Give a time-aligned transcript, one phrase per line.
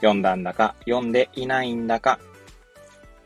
[0.00, 2.18] 読んだんだか、読んでいないんだか、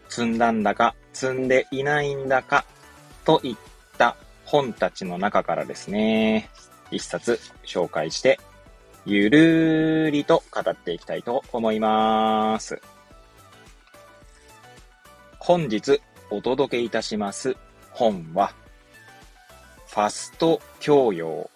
[0.09, 2.65] 積んだんだか、積んでいないんだか、
[3.25, 3.57] といっ
[3.99, 6.51] た本たちの中からですね、
[6.91, 8.39] 一冊紹介して、
[9.05, 12.81] ゆるーりと語っていきたいと思います。
[15.39, 17.57] 本日お届けいたします
[17.91, 18.53] 本は、
[19.89, 21.51] ファスト教養。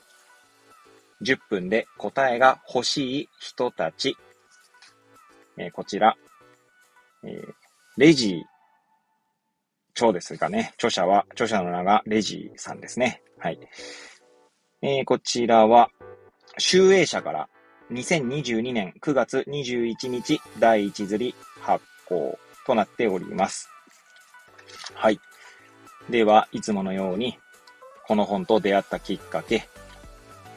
[1.22, 4.16] 10分で答えが欲しい人たち。
[5.58, 6.16] えー、こちら、
[7.24, 7.52] えー、
[7.96, 8.42] レジー
[9.94, 13.22] 長ですがね、著者は、著者の名がレジーさんですね。
[13.38, 13.58] はい。
[14.82, 15.88] えー、こちらは、
[16.58, 17.48] 集英社から
[17.90, 23.70] 2022年9月21日第1釣り発行となっております。
[24.94, 25.18] はい。
[26.10, 27.38] では、いつものように、
[28.06, 29.68] この本と出会ったきっかけ、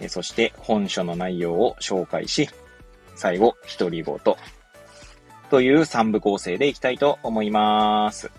[0.08, 2.50] そして本書の内容を紹介し、
[3.16, 4.18] 最後、独り言
[5.50, 8.32] という3部構成でいきたいと思います。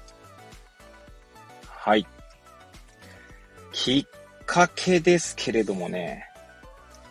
[1.67, 2.06] はい。
[3.72, 6.27] きっかけですけれどもね、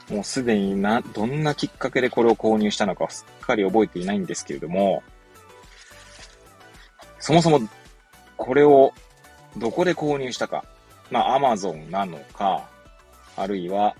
[0.09, 5.03] もうすでにな、どんなきっかけでこれを購入したのかすっかり覚えていないんですけれども、
[7.19, 7.59] そもそも
[8.37, 8.93] これを
[9.57, 10.63] どこで購入したか。
[11.11, 12.69] まあ、アマゾンなのか、
[13.35, 13.95] あるいは、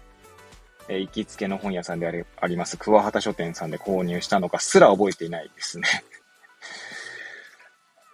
[0.89, 5.87] え、行きつけの本屋さんでありあります、桑畑書店さんで購入したのかすら覚えていないですね。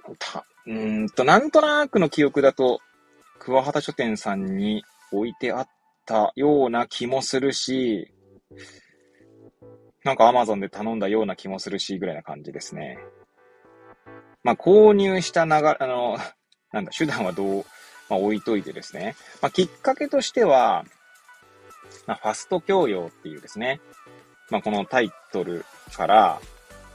[0.20, 2.82] た、うんと、なんとなくの記憶だと、
[3.40, 5.68] 桑畑書店さんに置いてあっ
[6.06, 8.12] たような気もするし、
[10.04, 13.00] なんか Amazon で頼んだような気もするし、ぐらいな感じですね。
[14.44, 16.18] まあ、購入した流れ、あの、
[16.72, 17.66] なんだ、手段はどう、
[18.10, 19.16] まあ、置いといてですね。
[19.42, 20.86] まあ、きっかけとしては、
[22.08, 23.82] まあ、ファスト教養っていうですね、
[24.50, 26.40] まあ、このタイトルから、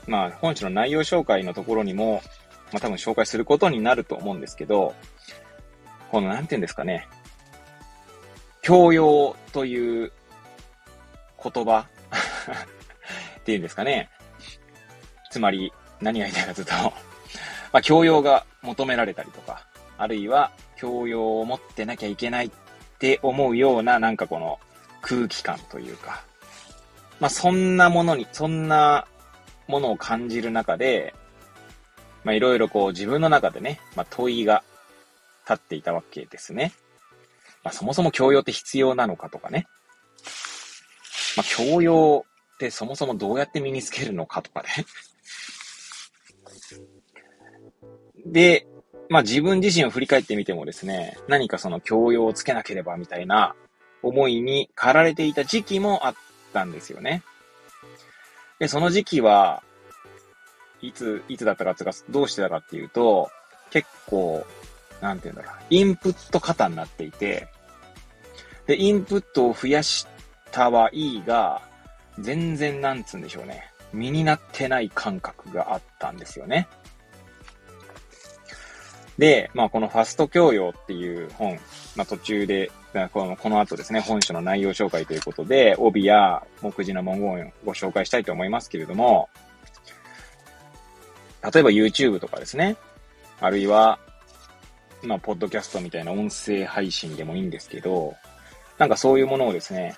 [0.06, 2.22] まあ、本書の内容紹介のところにも、
[2.72, 4.94] まあ、多分紹介することになると思うんですけど、
[6.10, 7.08] この、なんて言うんですかね、
[8.62, 10.12] 教養という
[11.42, 11.86] 言葉
[13.40, 14.10] っていうんですかね。
[15.30, 16.74] つまり、何が言いたいかというと
[17.72, 22.50] まあ、教養が求められたりとか、あるいは教養を持ってなきゃいけないっ
[22.98, 24.58] て思うような、なんかこの
[25.00, 26.24] 空気感というか、
[27.18, 29.06] まあ、そんなものに、そんな
[29.68, 31.14] ものを感じる中で、
[32.24, 34.62] まあ、いろいろこう自分の中でね、まあ、問いが
[35.48, 36.72] 立っていたわけですね。
[37.62, 39.66] まあ、そもそも教養って必要なのかとかね。
[41.36, 42.24] まあ、教養
[42.54, 44.68] ってそもそもどうやって身につけるのかとかね。
[48.26, 48.66] で、
[49.08, 53.56] まあ自分自身を振り返ってみてもですね、何かその教養をつけなければみたいな
[54.02, 56.14] 思いに駆られていた時期もあっ
[56.52, 57.22] たんですよね。
[58.58, 59.62] で、その時期は、
[60.82, 63.30] いつ、いつだったかっていうか、どうしてたかっていうと、
[63.70, 64.46] 結構、
[65.00, 67.48] なんて言うんだろう、インプット型になっていて、
[68.66, 70.06] で、インプットを増やし
[70.52, 71.62] たはいいが、
[72.18, 73.70] 全然なんつうんでしょうね。
[73.92, 76.68] 身になってない感覚があったんですよね。
[79.18, 81.58] で、まあ、このファスト教養っていう本、
[81.96, 82.70] まあ、途中で、
[83.12, 89.28] このこの後ですね、本書の内容紹介ということで、帯や目次の文言をご紹介したいと思いますけれども、
[91.42, 92.76] 例えば YouTube とかですね、
[93.40, 93.98] あるいは、
[95.02, 98.14] まあ、ポッドキャストみたいな音声配信でもいいんですけど、
[98.76, 99.96] なんかそういうものをですね、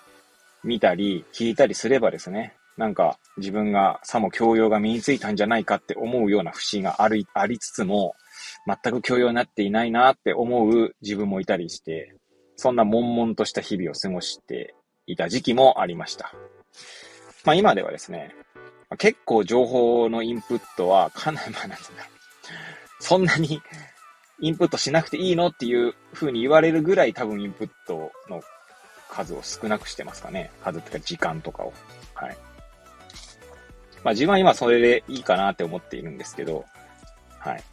[0.63, 8.15] 見たり、聞いたりすればですね、なんか自分がさも教養が身についたんじゃないかって思うような節があり、ありつつも、
[8.67, 12.15] 全く教養になっていないなって思う自分もいたりして、
[12.63, 14.77] そんな悶々とした日々を過ごして
[15.09, 16.33] いた時期もありました。
[17.45, 18.37] まあ今ではですね、
[18.99, 23.03] 結構情報のインプットはかなり、まあなんてうんだろう。
[23.03, 23.61] そんなに
[24.41, 28.45] インプットしなくていいのっていう風に言われるぐらい多分インプットの
[29.11, 30.53] 数を少なくしてますかね。
[30.63, 31.73] 数っていうか時間とかを。
[32.15, 32.37] はい。
[34.05, 36.65] まあ自分は今それでいいかなって思っているんですけど、
[37.41, 37.65] はい。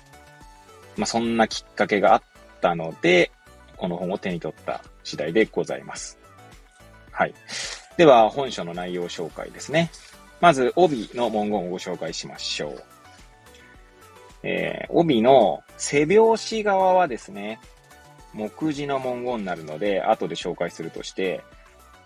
[0.97, 2.24] まあそんなきっかけがあっ
[2.59, 3.31] たので、
[3.80, 6.20] この本を手に取った次第でございます。
[7.12, 7.34] はい。
[7.98, 9.90] では、本書の内容紹介ですね。
[10.42, 12.84] まず、帯の文言をご紹介しましょう。
[14.44, 17.60] えー、帯の背表紙側はですね、
[18.34, 21.42] 目次の文言になるので、後で紹介するとして、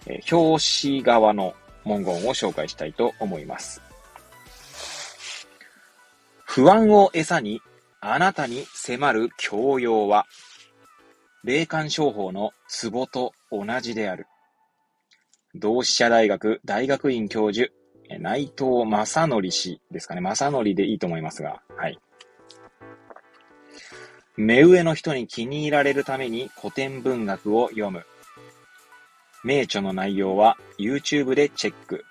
[0.05, 1.53] えー、表紙側の
[1.85, 3.81] 文言を紹介したいと思います。
[6.45, 7.61] 不安を餌に、
[7.99, 10.25] あなたに迫る教養は、
[11.43, 14.27] 霊感商法のツボと同じである。
[15.55, 17.69] 同志社大学大学院教授、
[18.19, 20.21] 内藤正則氏ですかね。
[20.21, 21.99] 正則でいいと思いますが、はい。
[24.37, 28.05] 目上の人に気に入られるために古典文学を読む。
[29.43, 32.05] 名著の内容は YouTube でチェック。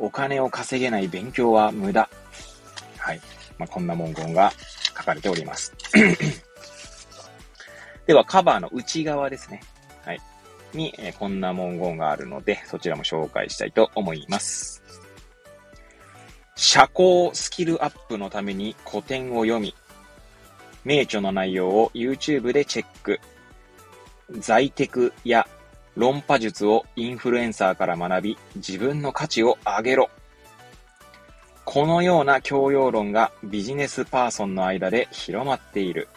[0.00, 2.10] お金を稼げない勉強は無駄。
[2.98, 3.20] はい。
[3.56, 4.52] まあ、こんな文言が
[4.98, 5.72] 書かれております。
[8.10, 9.60] では、カバーの内側ですね。
[10.04, 10.20] はい。
[10.74, 14.82] に、えー、こんな文言があるので、そちらも紹介したいと思います。
[16.56, 19.76] 社交スキルアップのために古典を読み、
[20.84, 23.20] 名著の内容を YouTube でチェック。
[24.40, 25.46] 在テクや
[25.94, 30.10] 論破術をインフルエンサーから学び、自分の価値を上げろ。
[31.64, 36.08] このような教養論がビジネスパーソンの間で広まっている。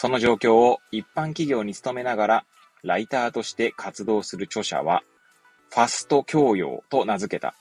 [0.00, 2.44] その状況を一般企業に勤めながら、
[2.84, 5.02] ライターとして活動する著者は、
[5.70, 7.56] ファスト教養と名付けた。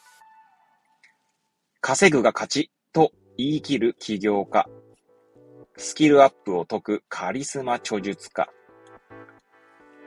[1.82, 4.70] 稼ぐが勝ちと言い切る起業家。
[5.78, 8.48] スキルアップを解くカリスマ著述家。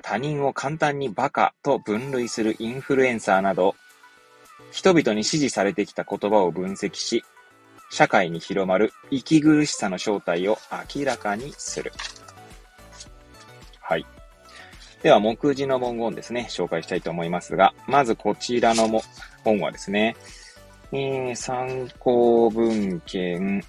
[0.01, 3.75] 他人を簡単にバカと分類するインフルエンサーなど、
[4.71, 7.25] 人々に支持されてきた言葉を分析し、
[7.91, 10.59] 社会に広まる息苦しさの正体を
[10.95, 11.93] 明らかにする。
[15.03, 19.03] では、目次の文言ですね、紹介したいと思いますが、まずこちらのも
[19.45, 20.15] 本はですね、
[20.93, 23.63] えー、参考文献、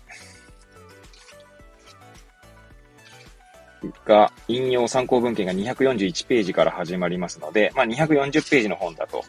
[4.05, 9.23] が、引用参考文献が241ページから始まりますので、まあ、240ページの本だと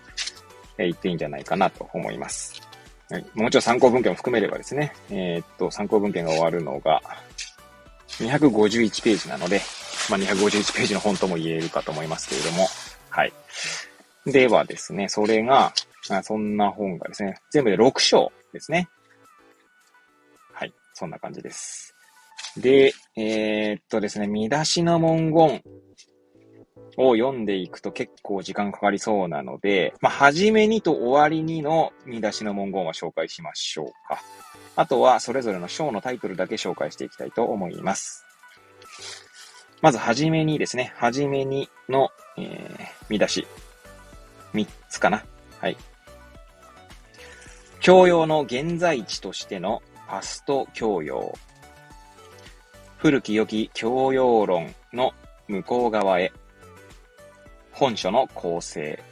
[0.77, 2.61] 言っていいんじゃないかなと思います。
[3.11, 7.01] はい、もちろん参考文献を含めればですね、えー、っと、参考文献が終わるのが
[8.19, 9.61] 251ページなので、
[10.11, 12.67] まあ、251ページの本とも言えるかと思いますけれども、
[13.11, 13.33] はい。
[14.27, 15.73] ではですね、それが、
[16.23, 18.89] そんな本がですね、全部で6章ですね。
[20.53, 20.73] はい。
[20.95, 21.95] そんな感じです。
[22.57, 25.63] で、えー、っとですね、見出しの文言
[26.97, 34.21] を読んでいくと結構時間かかりそうなので、まあ、初めにと終わりにの見出しの文言は紹介しましょうか。
[34.77, 38.25] あとは、それぞれの章のタイトルだけ紹介していきたいと思います。
[39.83, 43.47] まず、はじめにですね、はじめにの、えー、見出し。
[44.55, 45.25] 3つかな。
[45.61, 45.77] はい。
[47.81, 51.35] 教養の現在地としてのパスト教養。
[52.99, 55.13] 古き良き教養論の
[55.49, 56.33] 向こう側へ、
[57.73, 59.03] 本書の構成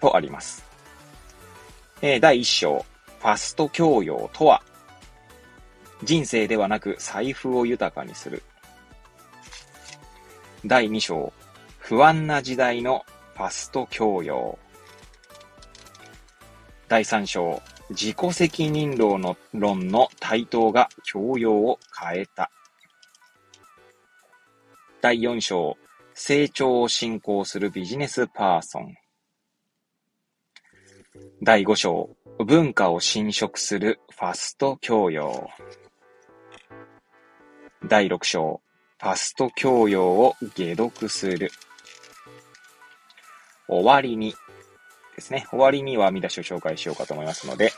[0.00, 0.64] とあります。
[2.00, 2.86] えー、第1章、
[3.18, 4.62] ファスト教養とは、
[6.04, 8.42] 人生ではなく財布を豊かにする。
[10.64, 11.32] 第2章、
[11.78, 13.04] 不安な時代の
[13.34, 14.58] ファスト教養。
[16.88, 22.50] 第3章、自己責任論の論の台頭が教養を変えた。
[25.00, 25.76] 第4章、
[26.14, 28.96] 成長を進行するビジネスパーソン。
[31.42, 35.48] 第5章、文化を侵食するファスト教養。
[37.84, 38.62] 第6章、
[38.98, 41.50] ファスト教養を解読する。
[43.68, 44.34] 終わりに
[45.16, 45.46] ですね。
[45.50, 47.72] 終わりには見出しを紹介しようかと思いますので、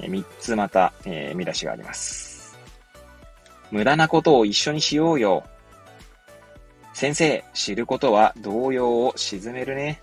[0.00, 2.58] 3つまた、えー、見出しがあります。
[3.70, 5.44] 無駄なことを一緒にしようよ。
[6.92, 10.00] 先生、知ることは動揺を沈めるね。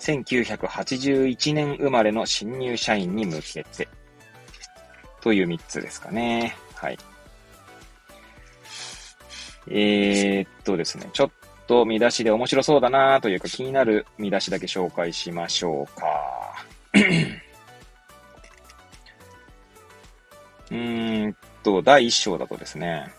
[0.00, 3.88] 1981年生まれの新入社員に向けて。
[5.20, 6.56] という3つですかね。
[6.74, 6.98] はい。
[9.68, 11.30] えー、っとですね、ちょっ
[11.66, 16.06] と見出しで面白そうだなというか気になる見出しだけ紹介しましょうか。
[20.70, 23.12] うーんと、第1章だとですね、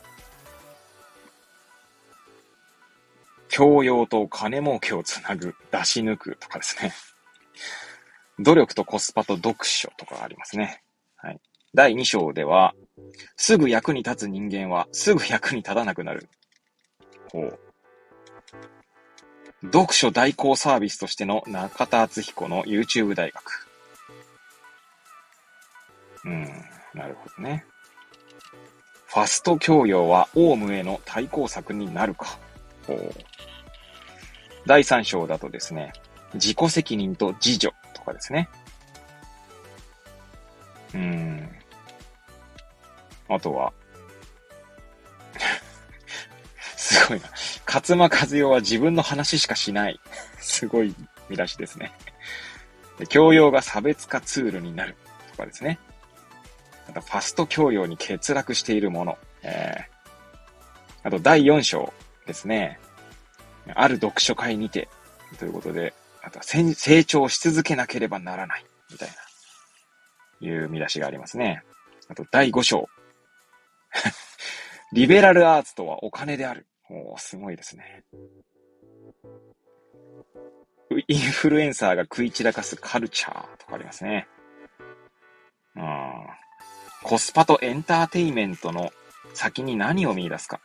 [3.50, 6.92] 教養と金儲けをつなぐ、出し抜くとかですね。
[8.40, 10.82] 努力とコスパと読書とかありますね。
[11.18, 11.40] はい。
[11.74, 12.74] 第2章では、
[13.36, 16.28] すぐ役に立つ人間はすぐ役に立たなくなる。
[17.32, 17.60] ほう。
[19.66, 23.68] 読書代行サービスとしての中田敦彦の YouTube 大学。
[26.26, 26.44] うん、
[26.94, 27.66] なるほどね。
[29.08, 32.40] ファスト教養はオウムへの対抗策になるか。
[34.66, 35.94] 第3章だとですね、
[36.34, 38.50] 自己責任と自助とかですね。
[40.94, 41.50] うん。
[43.30, 43.74] あとは、
[46.78, 47.30] すごいな。
[47.66, 50.00] 勝間和代は自分の話しかしない。
[50.40, 50.96] すごい
[51.30, 51.92] 見出しですね。
[53.10, 54.96] 教養が差別化ツールになる。
[55.32, 55.80] とかですね。
[56.88, 59.18] また、ファスト教養に欠落しているもの。
[59.42, 61.94] えー、あと、第4章
[62.26, 62.80] ですね。
[63.74, 64.90] ある読書会にて、
[65.40, 68.66] ということで、あとは成長し続けなければならない。
[68.92, 71.64] みたいな、いう見出しがありますね。
[72.10, 72.90] あと、第5章。
[74.92, 76.68] リベラルアーツとはお金である。
[76.90, 78.04] おすごいですね。
[81.08, 84.28] インフルエンサーが食い散らかすカルチャーとかありますね。
[85.76, 86.28] うん。
[87.04, 88.92] コスパとエンターテイメントの
[89.34, 90.60] 先に何を見出すか。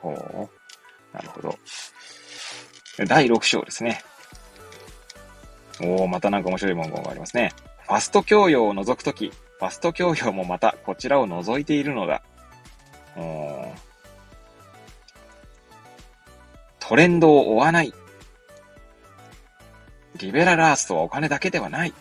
[0.00, 1.14] ほう。
[1.14, 1.58] なるほど。
[3.06, 4.02] 第6章ですね。
[5.80, 7.52] おー、またなんか面白い文言がありますね。
[7.82, 12.22] ファスト教養を除くとき、ファスト教養もまたこちらを除いているのだ。
[16.88, 17.92] トレンドを追わない。
[20.18, 21.92] リベラルアーツとはお金だけではない。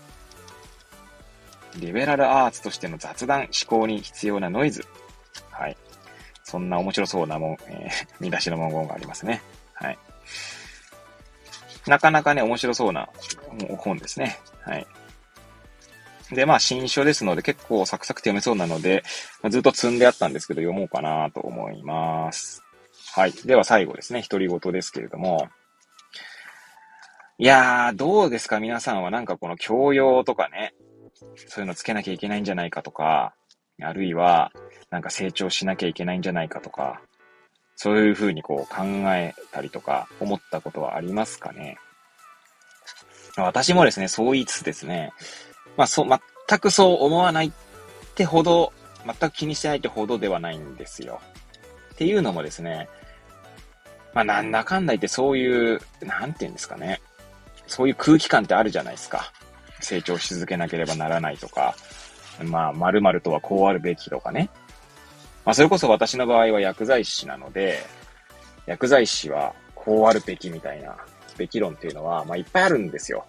[1.77, 4.85] リベラルアーツとしての雑談、思考に必要なノイズ。
[5.49, 5.77] はい。
[6.43, 9.41] そんな面白そうなもん、えー、 見出しの文言がありますね。
[9.73, 9.97] はい。
[11.87, 13.09] なかなかね、面白そうな
[13.79, 14.39] 本ですね。
[14.61, 14.87] はい。
[16.31, 19.03] で、まあ、新書ですので、結構サクサクと読めそうなので、
[19.43, 22.63] ま、ずっと積んであったんですけど、読もうかなと思います。
[23.13, 23.31] はい。
[23.31, 25.49] では最後ですね、独り言ですけれども。
[27.37, 28.59] いやー、どうですか？
[28.59, 30.73] 皆さんはなんかこの教養とかね、
[31.35, 33.33] そういうのつけなきゃいけないんじゃないかとか、
[33.81, 34.51] あるいは、
[34.89, 37.01] なんか成長しなきゃいけないんじゃないかとか、
[37.75, 41.77] そういうふうにこう考えたりとか思ったことはありますかね？
[43.37, 45.11] 私もですね、そう言いつつですね、
[45.77, 46.07] まあそう、
[46.47, 47.51] 全くそう思わないっ
[48.15, 48.73] てほど、
[49.05, 51.21] 全く気にしてないってほどではないんですよ。
[51.93, 52.89] っていうのもですね、
[54.13, 57.01] まあなんだかんだ言ってそういう、なんて言うんですかね。
[57.67, 59.31] そういう空気感ってあるじゃないですか。
[59.81, 61.75] 成長し続けなければならないとか、
[62.43, 64.49] まあ、〇〇とはこうあるべきとかね。
[65.45, 67.85] まあ、それこそ私の場合は薬剤師なので、
[68.65, 70.95] 薬剤師はこうあるべきみたいな、
[71.37, 73.25] べき論っていうのは、まあ、いっぱいあるんですよ。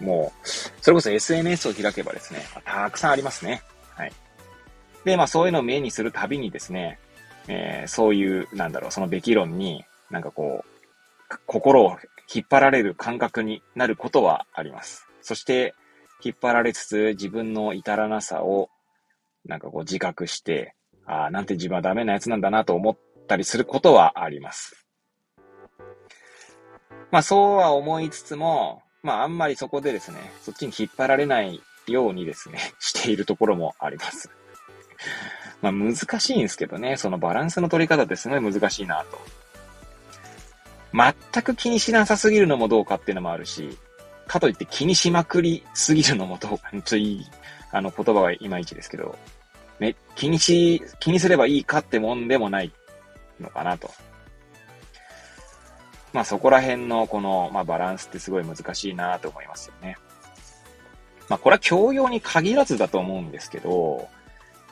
[0.00, 3.62] もう、それこそ SNS を開けばですね、たくさんありますね。
[3.96, 4.12] はい。
[5.04, 6.98] で、まあ、そういうのを目にするたびにですね、
[7.48, 11.98] えー、そういう、なんだろう、そのべき論に、なんかこう、心を
[12.32, 15.06] 引っ張られる感覚になることはあります。
[15.20, 15.74] そして、
[16.22, 18.70] 引っ張られつつ自分の至らなさを、
[19.44, 20.74] なんかこう自覚して、
[21.06, 22.98] ああ、なんて自分はダメなやつなんだなと思っ
[23.28, 24.86] たりすることはあります。
[27.10, 34.30] まあそうは思いつつも、まああんまりそこでですね、そっちに引っ張られないようにですね、 しているところもあります。
[35.62, 39.20] まあ難しいんですけどね、そのバランスの取り方ってすごい難しいなと。
[40.92, 43.76] 全く気にしなさすぎるのもどうかっていうのもあるし、
[44.26, 47.26] かといって気にしまくりすぎるのもどうか、ちょっといい、
[47.72, 49.18] あの言葉はいまいちですけど、
[49.80, 52.72] ね、気にし、気にすればいいかってもんでもない
[53.40, 53.90] のかなと。
[56.14, 59.98] まあそこら辺のこの、まあバランスってすごい難しいなと思いますよね。
[61.28, 64.08] まあこれは教養に限らずだと思うんですけど、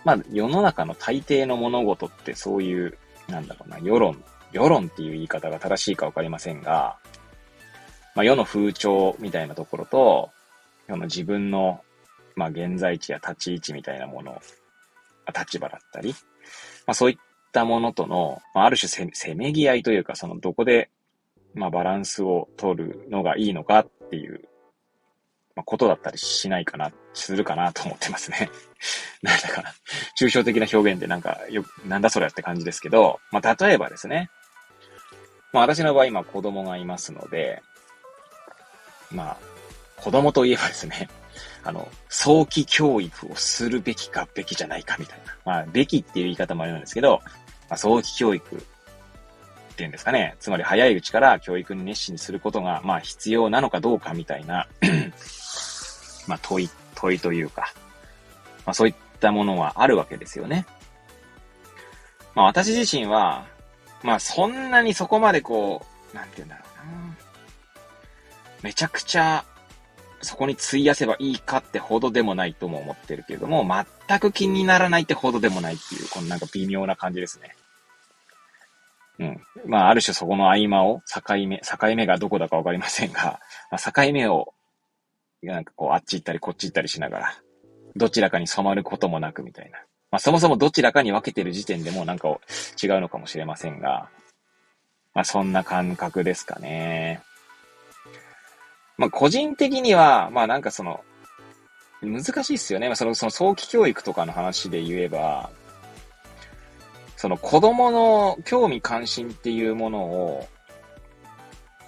[0.05, 2.97] まあ世の中の大抵の物事ってそういう、
[3.29, 4.23] なんだろうな、世論、
[4.53, 6.97] 世論っていう言い方が正しいかわかりませんが、
[8.15, 10.31] まあ世の風潮みたいなところと、
[10.87, 11.81] 世の自分の、
[12.37, 14.41] まあ現在地や立ち位置みたいなもの、
[15.37, 16.11] 立場だったり、
[16.87, 17.17] まあそういっ
[17.51, 20.89] たものとの、まあある種せめぎ合いというか、そのどこで
[21.55, 24.49] まあ、バランスを取るのがいいのかっていう、
[25.55, 28.51] まあ、ことだったりしないかな、するかなと思ってますね。
[29.23, 29.73] なんだかな。
[30.19, 34.31] 抽象的な表現でなんか、よ、なんだそれって感じですけど、まあ、例えばですね。
[35.53, 37.63] まあ、私の場合今子供がいますので、
[39.11, 39.37] まあ、
[39.97, 41.09] 子供といえばですね、
[41.63, 45.37] あの、早期教育をするべきかべきじゃないかみたいな。
[45.45, 47.21] まあ、べきっていう言い方もあるんですけど、
[47.69, 48.67] まあ、早期教育
[49.83, 50.37] ていうんですかね。
[50.39, 54.69] つまり早いうちから教育に熱心にすることが、まあ必要なのかどうかみたいな
[56.29, 57.73] まあ問い、問いというか、
[58.65, 60.67] まあそういったものはあるわけですよね。
[62.37, 63.45] まあ私自身は、
[64.05, 67.17] まあそんなにそこまでこう、なんて言うんだろうな。
[68.63, 69.45] めちゃくちゃ、
[70.21, 73.67] そこに費やせばいいかってほどでもないとも思ってるけれども、
[74.09, 77.57] 全く気にならないってほどでもないっていう、このなんか微妙な感じですね。
[79.23, 79.71] うん。
[79.71, 84.53] まあ、ある種そこの合間を、境目、境目がどこだかわかりませんが、 まあ、境目を、
[85.43, 87.43] なんかこう、あっち行ったりこっち行ったりしながら、
[87.95, 89.79] どちらかに染まることもなくみたいな。
[90.11, 92.29] まあ、そもそもどちらかに分けてる時点でもなんか
[92.83, 94.11] 違うのかもしれませんが、
[95.15, 97.21] まあ、そんな感覚ですかね。
[98.99, 101.03] まあ、個人的には、まあ、なんかその、
[102.03, 102.89] 難しいっすよね。
[102.89, 105.51] まあ、その、その早期教育とかの話で言えば、
[107.23, 110.49] その子供の興味関心っていうものを、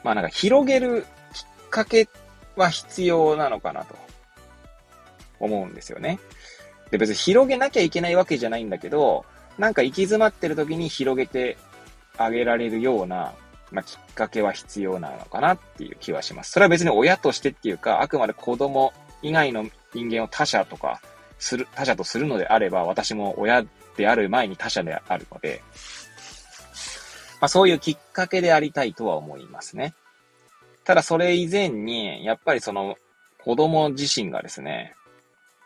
[0.04, 2.08] まあなんか広げるきっかけ
[2.54, 3.96] は必要なのかなと
[5.40, 6.20] 思うんですよね。
[6.92, 9.24] で、別に広げなきゃいけないわけじゃないんだけど、
[9.58, 11.56] なんか行き詰まってる時に広げて
[12.16, 13.34] あげられるような、
[13.72, 16.52] まあ、きっかけは必要なのかなっていう気はします。
[16.52, 21.00] それは別に親としてっていうか、あくまで子供以外の人間を他者とか、
[21.40, 23.64] する、他者とするのであれば、私も親
[23.96, 25.62] である前に他者であるので、
[27.40, 29.94] まあそういうきっかけでありたいとは思いますね。
[30.84, 32.96] ただそれ以前に、やっぱりその
[33.42, 34.94] 子供自身がですね、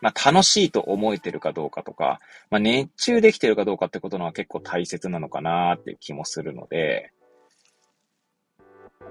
[0.01, 2.19] まあ楽しいと思えてるかどうかとか、
[2.49, 7.11] まあ熱中できてるかどうかってことのは結構大切なのかなっていう気もするので、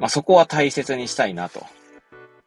[0.00, 1.64] まあそこは大切にしたいなと。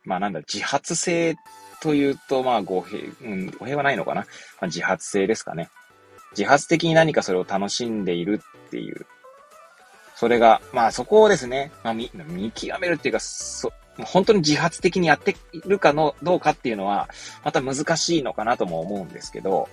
[0.04, 1.36] まあなんだ、自発性
[1.82, 4.22] というと、まあ語弊、うん、語弊はないのかな。
[4.22, 4.28] ま
[4.62, 5.70] あ、自発性ですかね。
[6.32, 9.06] 自発的に何かそれを楽しんでいるっていう。
[10.16, 12.10] それが、まあそこをですね、まあ見、
[12.54, 17.10] 極めるっていうか、そ、本当に自発的にやっているかの、どうかっていうのは、
[17.44, 19.68] また難しいのかなとも思うんですけど、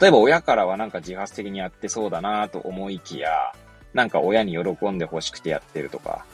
[0.00, 3.52] 例えば親からはなんか自発的にやってそうだなと思いきや、
[3.92, 6.24] なんか親に喜んで欲しくてやってるとか、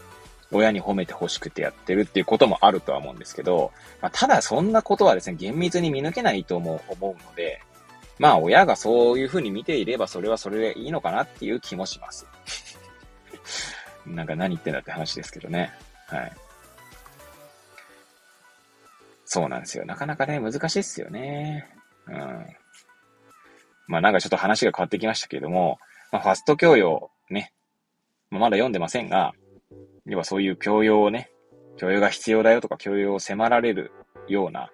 [0.52, 7.60] 親に褒めて欲しくてやってるっていうこともあるとは思うんですけど、まあ、ただそんなことはですね、厳密に見抜けないと思う思うので、
[8.18, 12.26] まあ親がそういうふうに見ていればそれはそれでいいのかなっていう気もします。
[14.06, 15.72] なんか何言ってんだって話ですけどね。
[16.06, 16.32] はい。
[19.24, 19.84] そうなんですよ。
[19.84, 21.68] なかなかね、難しいっすよね。
[22.06, 22.56] うん。
[23.86, 25.78] まあなんかちょっと話が変わってきましたけれども、
[26.10, 27.52] まあファスト教養ね、
[28.30, 29.34] まあ、まだ読んでませんが、
[30.06, 31.30] 要はそういう教養をね、
[31.76, 33.92] 教養が必要だよとか教養を迫られる
[34.26, 34.70] ような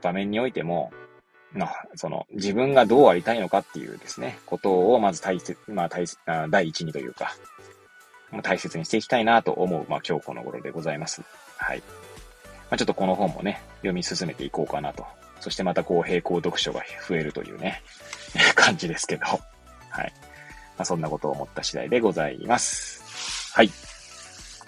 [0.00, 0.92] 場面においても、
[1.54, 6.18] まあ、その、自分がどうありたいのかっていうですね、ことをまず大切、まあ大切、
[6.50, 7.34] 第一にというか、
[8.42, 11.22] 大切にしていきたいなと思う、まあ今日この頃でございます。
[11.56, 11.78] はい。
[11.78, 11.84] ま
[12.70, 15.04] あちょっとこの本もね、読み進めていこうかなと。
[15.40, 17.82] そしてまたこう並行読書が増えるというね、
[18.54, 19.38] 感じですけど、は
[20.04, 20.12] い。
[20.78, 23.52] まあそんなことを思った次第でございます。
[23.54, 23.70] はい。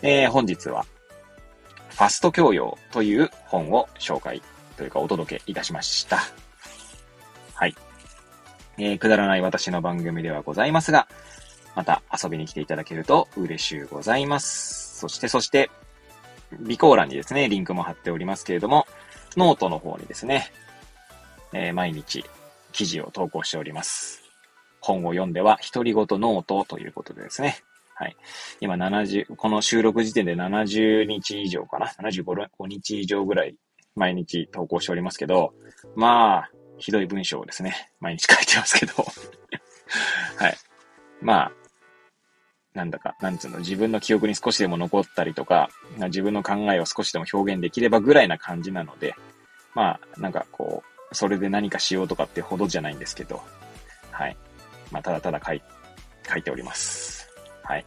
[0.02, 0.84] えー、本日は、
[1.88, 4.42] ファスト教養という本を紹介
[4.76, 6.43] というかお届けいたしました。
[7.54, 7.74] はい。
[8.78, 11.06] えー、くだらない私の番組ではございますが、
[11.74, 14.98] また遊びに来ていただけると嬉しゅうございます。
[14.98, 15.70] そして、そして、
[16.60, 18.86] 備考欄にですね、リンクも貼っておりますけれども、
[19.36, 20.52] ノートの方にですね、
[21.52, 22.24] えー、毎日
[22.72, 24.22] 記事を投稿しております。
[24.80, 27.58] 本を読んでは、独り言ノートということでですね。
[27.94, 28.16] はい。
[28.60, 33.54] 今70、この収録時点で70日以上かな ?75 日以上ぐらい
[33.94, 35.54] 毎日投稿しておりますけど、
[35.94, 38.92] まあ、ひどい文章をですね、毎日書いてますけど
[40.36, 40.56] はい。
[41.20, 41.52] まあ、
[42.74, 49.14] なんだか、なんつうの、自分の記憶に少しでも残ったりとか、自分の考えを少しでも表現できればぐらいな感じなので、
[49.74, 53.42] まあ、なんかこう、それで何かしようとかってほどじゃないんですけど、
[54.10, 54.36] はい。
[54.90, 55.62] まあ、ただただ書い、
[56.28, 57.28] 書いております。
[57.62, 57.86] はい。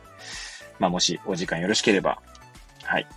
[0.79, 2.21] まあ、もしお時間よろしければ、
[2.83, 3.07] はい。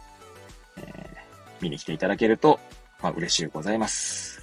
[0.79, 1.17] えー、
[1.61, 2.59] 見に来ていただけると、
[3.01, 4.40] まあ、嬉しゅうございます。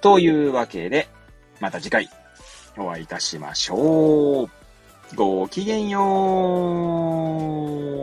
[0.00, 1.08] というわけで、
[1.60, 2.08] また次回
[2.76, 4.50] お会いいたしましょう。
[5.14, 6.00] ごきげんよ
[7.94, 7.97] う。